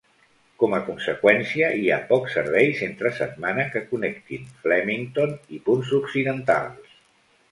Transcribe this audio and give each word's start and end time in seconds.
Com 0.61 0.71
a 0.77 0.77
conseqüència, 0.85 1.67
hi 1.81 1.89
ha 1.89 1.99
pocs 2.11 2.37
serveis 2.37 2.81
entre 2.87 3.11
setmana 3.19 3.67
que 3.75 3.83
connectin 3.91 4.49
Flemington 4.63 5.37
i 5.59 5.63
punts 5.69 5.95
occidentals. 6.01 6.97